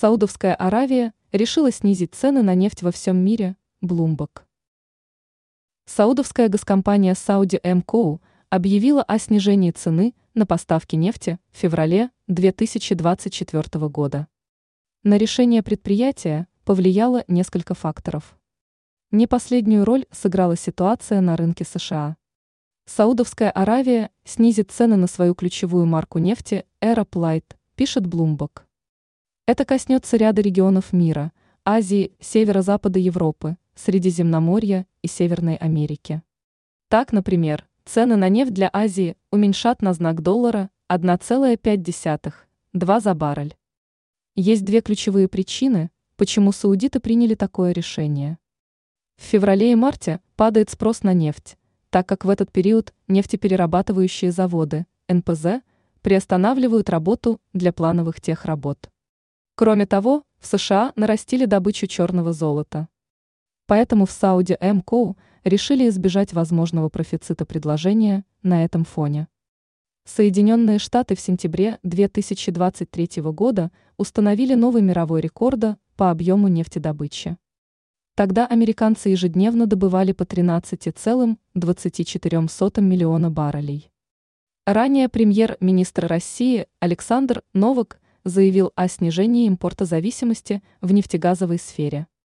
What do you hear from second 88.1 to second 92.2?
заявил о снижении импортозависимости в нефтегазовой сфере.